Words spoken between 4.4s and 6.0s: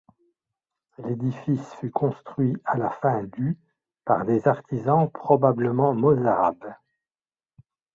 artisans probablement